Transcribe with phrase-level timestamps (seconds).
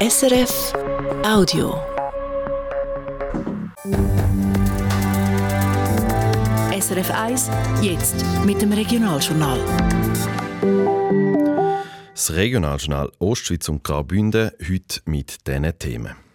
[0.00, 0.72] SRF
[1.24, 1.74] Audio.
[6.70, 7.50] SRF 1,
[7.82, 9.58] jetzt mit dem Regionaljournal.
[12.12, 16.27] Das Regionaljournal Ostschweiz und Graubünden heute mit diesen Themen.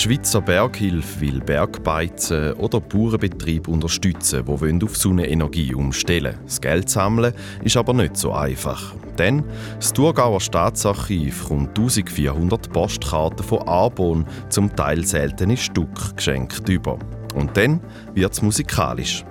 [0.00, 6.44] Die Schweizer Berghilfe will Bergbeizen oder Bauernbetriebe unterstützen, die auf Sonnenenergie umstellen wollen.
[6.46, 8.94] Das Geld sammeln ist aber nicht so einfach.
[9.18, 9.44] Denn
[9.76, 16.98] das Thurgauer Staatsarchiv rund 1400 Postkarten von Arbon, zum Teil seltene Stück, geschenkt über.
[17.34, 17.80] Und dann
[18.14, 19.22] wird es musikalisch.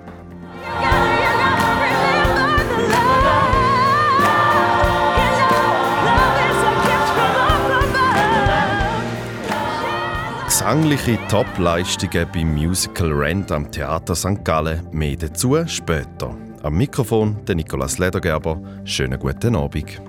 [10.70, 14.46] Gesangliche Topleistungen beim Musical Rent am Theater St.
[14.46, 14.88] Gallen.
[14.92, 16.38] Mehr dazu später.
[16.62, 18.62] Am Mikrofon der Nikolaus Ledergerber.
[18.86, 20.00] Schönen guten Abend.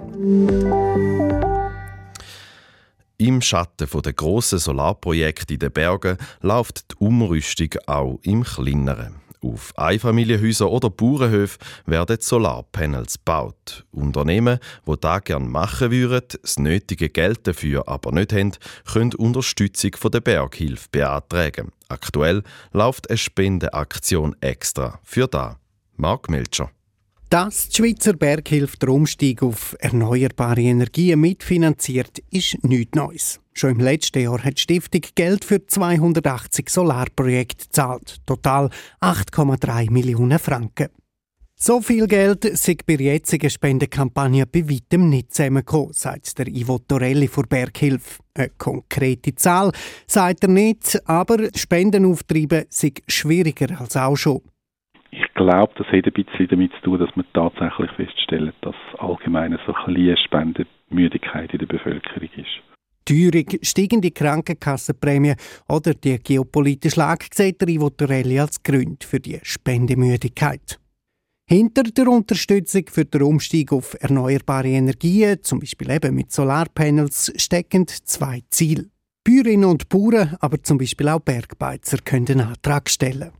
[3.16, 9.14] Im Schatten der grossen Solarprojekte in den Bergen läuft die Umrüstung auch im Kleineren.
[9.42, 13.86] Auf Einfamilienhäuser oder Bauernhöfen werden Solarpanels gebaut.
[13.90, 18.52] Unternehmen, die das gerne machen würden, das nötige Geld dafür aber nicht haben,
[18.92, 21.72] können Unterstützung von der Berghilfe beantragen.
[21.88, 25.58] Aktuell läuft eine Spendeaktion extra für da.
[25.96, 26.70] Mark Melcher.
[27.30, 33.40] Dass die Schweizer Berghilfe den Umstieg auf erneuerbare Energien mitfinanziert, ist nichts Neues.
[33.60, 38.16] Schon im letzten Jahr hat die Stiftung Geld für 280 Solarprojekte gezahlt.
[38.26, 38.70] Total
[39.02, 40.88] 8,3 Millionen Franken.
[41.56, 46.78] So viel Geld sind bei der jetzigen Spendenkampagne bei weitem nicht zusammengekommen, sagt der Ivo
[46.78, 48.22] Torelli von Berghilfe.
[48.34, 49.72] Eine konkrete Zahl
[50.06, 54.40] sagt er nicht, aber Spenden auftreiben sind schwieriger als auch schon.
[55.10, 59.58] Ich glaube, das hat ein bisschen damit zu tun, dass man tatsächlich feststellen, dass allgemein
[59.66, 62.69] so eine Spendemüdigkeit in der Bevölkerung ist.
[63.10, 65.34] Teuerung, steigende Krankenkassenprämie
[65.68, 70.78] oder die geopolitische Lage sieht Ivo Torelli als Grund für die Spendemüdigkeit.
[71.48, 77.88] Hinter der Unterstützung für den Umstieg auf erneuerbare Energien, zum Beispiel eben mit Solarpanels, stecken
[77.88, 78.84] zwei Ziele.
[79.24, 83.32] Bäuerinnen und Bauern, aber zum Beispiel auch Bergbeizer können einen Antrag stellen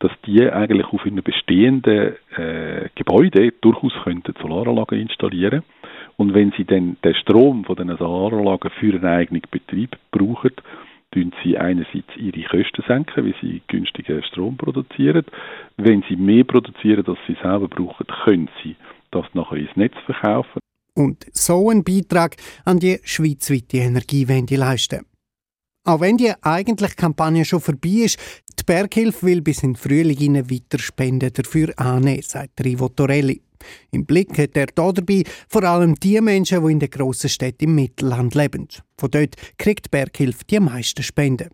[0.00, 5.64] dass die eigentlich auf ihren bestehenden äh, Gebäuden durchaus könnten Solaranlagen installieren
[6.18, 10.50] und wenn sie dann den Strom von den Solaranlagen für einen eigenen Betrieb brauchen,
[11.12, 15.24] tun sie einerseits ihre Kosten senken, weil sie günstigen Strom produzieren.
[15.76, 18.74] Wenn sie mehr produzieren, als sie selber brauchen, können sie
[19.12, 20.58] das nachher ins Netz verkaufen.
[20.94, 25.06] Und so einen Beitrag an die schweizweite Energiewende leisten.
[25.88, 28.18] Auch wenn die eigentliche Kampagne schon vorbei ist,
[28.60, 33.40] die Berghilfe will bis in den Frühling weiter Spenden dafür annehmen, sagt Rivo Torelli.
[33.90, 37.74] Im Blick hat er dabei vor allem die Menschen, die in den grossen Städten im
[37.76, 38.68] Mittelland leben.
[38.98, 41.48] Von dort kriegt die Berghilfe die meisten Spenden.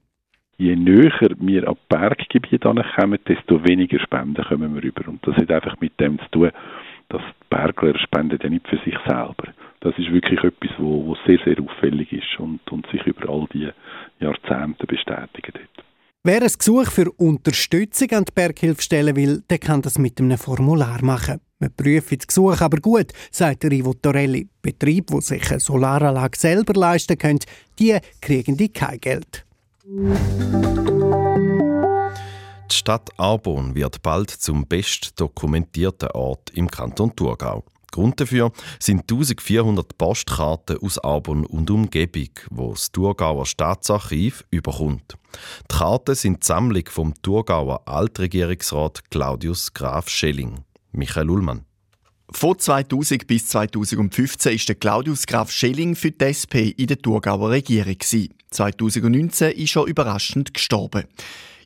[0.59, 5.07] Je näher wir an Berggebiete kommen, desto weniger Spenden kommen wir rüber.
[5.07, 6.51] Und das hat einfach mit dem zu tun,
[7.11, 9.55] dass die Bergler spenden ja nicht für sich selber.
[9.85, 13.47] Das ist wirklich etwas, wo, wo sehr, sehr auffällig ist und, und sich über all
[13.53, 13.69] die
[14.19, 15.85] Jahrzehnte bestätigt hat.
[16.23, 20.39] Wer ein Gesuch für Unterstützung an die Berghilfe stellen will, der kann das mit einem
[20.39, 21.39] Formular machen.
[21.59, 24.49] Wir prüfen das Gesuch aber gut, sagt Ivo Torelli.
[24.63, 27.41] Betriebe, die sich eine Solaranlage selber leisten können,
[27.79, 29.45] die kriegen die kein Geld.
[32.71, 37.65] Die Stadt Arbon wird bald zum best dokumentierten Ort im Kanton Thurgau.
[37.91, 45.17] Grund dafür sind 1400 Postkarten aus Arbon und Umgebung, wo das Thurgauer Staatsarchiv überkommt.
[45.71, 50.65] Die Karten sind die Sammlung vom Thurgauer Altregierungsrat Claudius Graf Schelling.
[50.93, 51.65] Michael Ullmann.
[52.31, 57.51] Von 2000 bis 2015 war der Claudius Graf Schelling für die SP in der Thurgauer
[57.51, 57.99] Regierung.
[58.51, 61.05] 2019 ist er überraschend gestorben.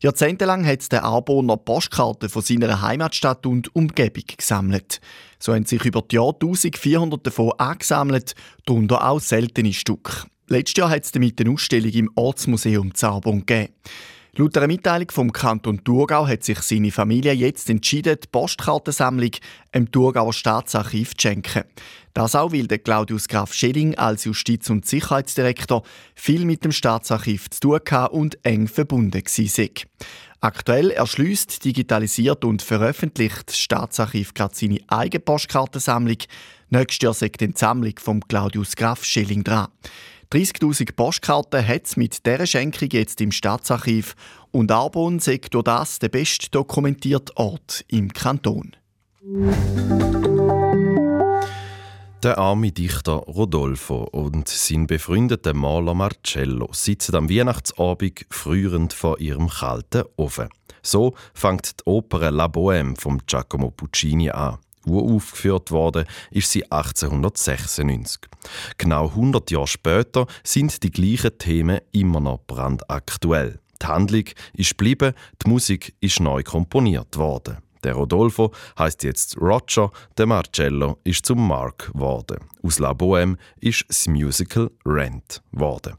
[0.00, 5.00] Jahrzehntelang hat der Arboner Postkarten von seiner Heimatstadt und Umgebung gesammelt.
[5.41, 10.26] So haben sich über die 1400 davon angesammelt, darunter auch seltene Stücke.
[10.47, 13.74] Letztes Jahr hat es damit eine Ausstellung im Ortsmuseum Zarbon gegeben.
[14.40, 19.32] Laut einer Mitteilung vom Kanton Thurgau hat sich seine Familie jetzt entschieden, die Postkartensammlung
[19.72, 21.64] im Thurgauer Staatsarchiv zu schenken.
[22.14, 25.82] Das auch, weil der Claudius Graf Schilling als Justiz- und Sicherheitsdirektor
[26.14, 29.68] viel mit dem Staatsarchiv zu tun hatte und eng verbunden war.
[30.40, 36.18] Aktuell erschließt, digitalisiert und veröffentlicht das Staatsarchiv gerade seine eigene Postkartensammlung.
[36.70, 39.66] Nächstes Jahr sagt die Sammlung vom Claudius Graf Schilling dran.
[40.30, 44.15] 30.000 Postkarten hat es mit dieser Schenkung jetzt im Staatsarchiv
[44.51, 48.77] und Arbon sagt durch das der best dokumentierte Ort im Kanton.
[52.22, 59.48] Der arme Dichter Rodolfo und sein befreundeter Maler Marcello sitzen am Weihnachtsabend früherend vor ihrem
[59.48, 60.48] kalten Ofen.
[60.83, 64.59] So fängt die Oper La Bohème von Giacomo Puccini an.
[64.90, 68.22] Uraufgeführt worden ist sie 1896.
[68.76, 73.60] Genau 100 Jahre später sind die gleichen Themen immer noch brandaktuell.
[73.80, 74.24] Die Handlung
[74.54, 75.14] ist geblieben,
[75.44, 77.58] die Musik ist neu komponiert worden.
[77.84, 82.38] Der Rodolfo heißt jetzt Roger, der Marcello ist zum Mark geworden.
[82.62, 85.94] Aus La Bohème ist das Musical Rent geworden.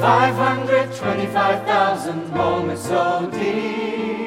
[0.00, 4.17] 525,000 moments so dear.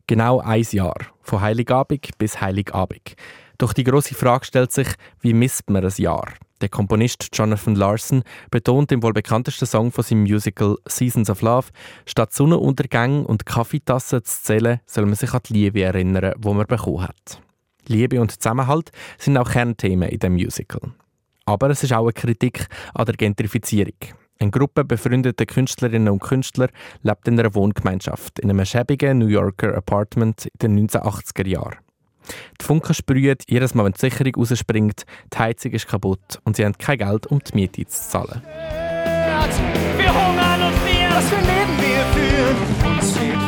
[0.05, 3.15] Genau ein Jahr, von Heiligabend bis Heiligabend.
[3.57, 4.89] Doch die große Frage stellt sich,
[5.21, 6.33] wie misst man ein Jahr?
[6.61, 11.67] Der Komponist Jonathan Larson betont im wohl bekanntesten Song von seinem Musical Seasons of Love,
[12.07, 16.65] statt Sonnenuntergängen und Kaffeetassen zu zählen, soll man sich an die Liebe erinnern, die man
[16.65, 17.41] bekommen hat.
[17.85, 20.81] Liebe und Zusammenhalt sind auch Kernthemen in dem Musical.
[21.45, 23.93] Aber es ist auch eine Kritik an der Gentrifizierung.
[24.39, 26.69] Eine Gruppe befreundeter Künstlerinnen und Künstler
[27.01, 31.77] lebt in einer Wohngemeinschaft in einem schäbigen New Yorker Apartment in den 1980er Jahren.
[32.61, 36.65] Die Funken sprühen jedes Mal, wenn die Sicherung rausspringt, die Heizung ist kaputt und sie
[36.65, 38.41] haben kein Geld, um die Miete zu zahlen.
[39.97, 42.95] Wir hungern und wir, was für Leben wir führen.
[42.95, 43.46] Uns fehlt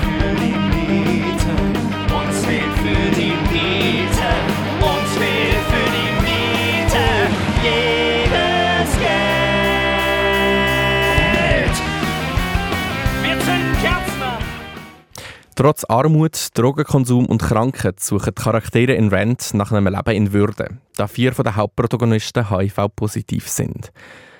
[15.59, 20.77] Trotz Armut, Drogenkonsum und Krankheit suchen die Charaktere in Rent nach einem Leben in Würde,
[20.95, 23.91] da vier von den Hauptprotagonisten HIV-positiv sind.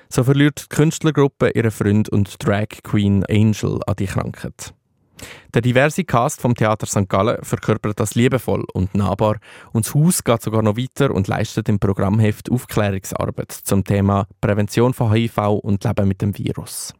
[0.08, 4.72] So verliert die Künstlergruppe ihren Freund und Drag Queen Angel an die Krankheit.
[5.52, 7.06] Der diverse Cast vom Theater St.
[7.10, 9.40] Gallen verkörpert das liebevoll und nahbar
[9.72, 14.94] und das Haus geht sogar noch weiter und leistet im Programmheft Aufklärungsarbeit zum Thema Prävention
[14.94, 16.94] von HIV und Leben mit dem Virus.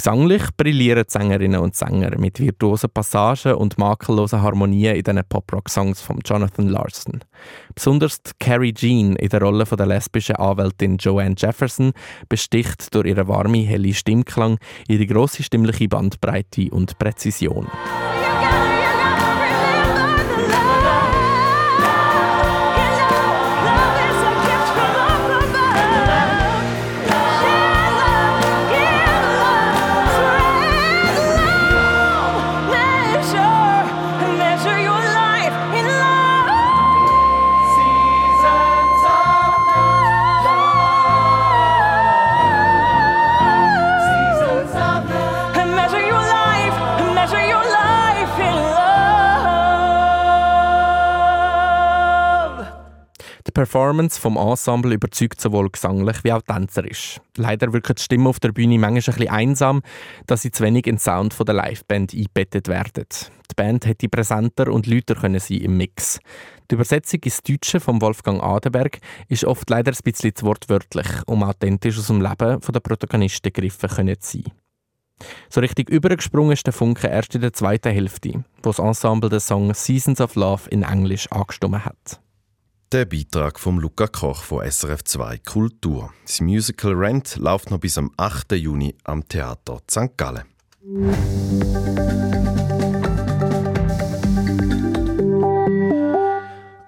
[0.00, 6.00] Gesanglich brillieren die Sängerinnen und Sänger mit virtuosen Passagen und makellosen Harmonien in diesen Pop-Rock-Songs
[6.00, 7.20] von Jonathan Larson.
[7.74, 11.92] Besonders Carrie Jean in der Rolle von der lesbischen Anwältin Joanne Jefferson
[12.30, 14.56] besticht durch ihren warme, helle Stimmklang,
[14.88, 17.66] ihre grosse stimmliche Bandbreite und Präzision.
[53.60, 57.20] Performance vom Ensemble überzeugt sowohl gesanglich wie auch tänzerisch.
[57.36, 59.82] Leider wirken die Stimmen auf der Bühne manchmal ein bisschen einsam,
[60.26, 63.04] dass sie zu wenig in den Sound der Liveband eingebettet werden.
[63.50, 66.20] Die Band hätte präsenter und lauter können sein im Mix.
[66.70, 68.98] Die Übersetzung ins Deutsche von Wolfgang Adenberg
[69.28, 73.90] ist oft leider ein bisschen zu wortwörtlich, um authentisch aus dem Leben der Protagonisten gegriffen
[74.20, 74.44] zu sein.
[75.50, 79.40] So richtig übergesprungen ist der Funke erst in der zweiten Hälfte, wo das Ensemble den
[79.40, 82.22] Song Seasons of Love in Englisch angestimmt hat.
[82.92, 86.12] Der Beitrag von Luca Koch von SRF 2 Kultur.
[86.26, 88.50] Das Musical Rent läuft noch bis am 8.
[88.50, 90.16] Juni am Theater St.
[90.16, 90.42] Gallen.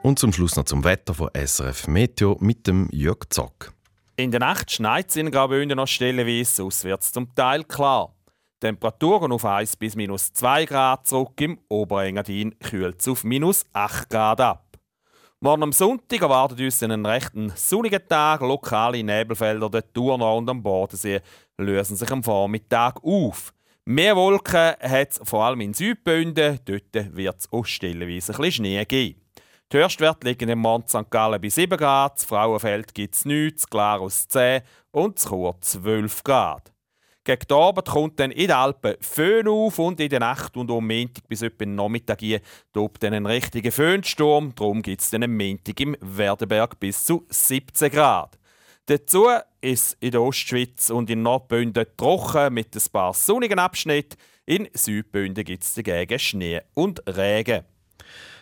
[0.02, 3.72] Und zum Schluss noch zum Wetter von SRF Meteo mit dem Jörg Zock.
[4.16, 8.12] In der Nacht schneit es in Graubünden noch stellenweise, auswärts zum Teil klar.
[8.58, 14.10] Temperaturen auf 1 bis minus 2 Grad zurück, im Oberengadin kühlt es auf minus 8
[14.10, 14.61] Grad ab.
[15.44, 18.42] Morgen am Sonntag erwartet uns einen recht sonnigen Tag.
[18.42, 21.20] Lokale Nebelfelder der Thurner und am Bodensee
[21.58, 23.52] lösen sich am Vormittag auf.
[23.84, 26.60] Mehr Wolken hat es vor allem in Südbünden.
[26.64, 29.20] Dort wird es auch stellenweise ein bisschen Schnee geben.
[29.72, 31.10] Die Höchstwerte liegen im Mont St.
[31.10, 35.60] Gallen bei 7 Grad, das Frauenfeld gibt es 9, das Glarus 10 und das Chur
[35.60, 36.71] 12 Grad.
[37.24, 40.84] Gegen Abend kommt dann in den Alpen Föhn auf und in der Nacht und um
[40.84, 42.40] Montag bis etwa Nachmittag hier
[42.72, 44.52] tobt dann ein richtiger Föhnsturm.
[44.56, 48.40] Darum gibt es dann am Montag im Werdenberg bis zu 17 Grad.
[48.86, 49.28] Dazu
[49.60, 54.18] ist in der Ostschweiz und in Nordbünden trocken mit ein paar sonnigen Abschnitten.
[54.44, 57.62] In Südbünden gibt es dagegen Schnee und Regen.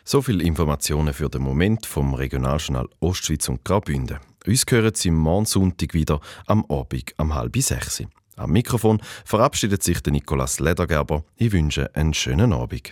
[0.04, 4.20] So viele Informationen für den Moment vom Regionaljournal Ostschweiz und Graubünden.
[4.46, 8.02] Uns hören Sie morgen Sonntag wieder am Abend um halb sechs.
[8.37, 11.25] Am Mikrofon verabschiedet sich der Nikolaus Ledergerber.
[11.37, 12.90] Ich wünsche einen schönen Abend.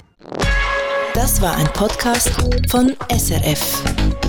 [1.15, 2.31] Das war ein Podcast
[2.69, 4.28] von SRF.